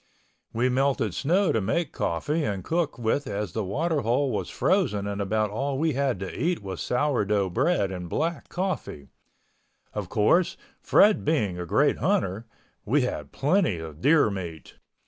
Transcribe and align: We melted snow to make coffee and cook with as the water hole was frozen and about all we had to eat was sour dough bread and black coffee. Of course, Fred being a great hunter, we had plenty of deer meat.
We 0.51 0.67
melted 0.67 1.13
snow 1.13 1.51
to 1.51 1.61
make 1.61 1.91
coffee 1.91 2.43
and 2.43 2.63
cook 2.63 2.97
with 2.97 3.27
as 3.27 3.51
the 3.53 3.63
water 3.63 4.01
hole 4.01 4.31
was 4.31 4.49
frozen 4.49 5.05
and 5.05 5.21
about 5.21 5.51
all 5.51 5.77
we 5.77 5.93
had 5.93 6.19
to 6.21 6.35
eat 6.35 6.63
was 6.63 6.81
sour 6.81 7.23
dough 7.23 7.51
bread 7.51 7.91
and 7.91 8.09
black 8.09 8.49
coffee. 8.49 9.09
Of 9.93 10.09
course, 10.09 10.57
Fred 10.79 11.23
being 11.23 11.59
a 11.59 11.67
great 11.67 11.97
hunter, 11.97 12.47
we 12.83 13.01
had 13.01 13.31
plenty 13.31 13.77
of 13.77 14.01
deer 14.01 14.31
meat. 14.31 14.79